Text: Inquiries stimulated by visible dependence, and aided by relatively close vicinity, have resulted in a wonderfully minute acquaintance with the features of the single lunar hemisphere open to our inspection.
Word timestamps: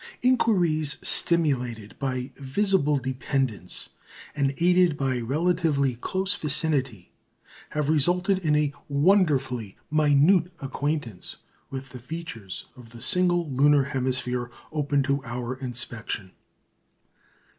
Inquiries 0.23 0.97
stimulated 1.07 1.93
by 1.99 2.31
visible 2.37 2.97
dependence, 2.97 3.89
and 4.35 4.55
aided 4.57 4.97
by 4.97 5.19
relatively 5.19 5.95
close 5.95 6.33
vicinity, 6.33 7.11
have 7.69 7.87
resulted 7.87 8.39
in 8.39 8.55
a 8.55 8.73
wonderfully 8.89 9.77
minute 9.91 10.51
acquaintance 10.59 11.35
with 11.69 11.89
the 11.89 11.99
features 11.99 12.65
of 12.75 12.89
the 12.89 12.99
single 13.03 13.47
lunar 13.47 13.83
hemisphere 13.83 14.49
open 14.71 15.03
to 15.03 15.23
our 15.23 15.53
inspection. 15.57 16.31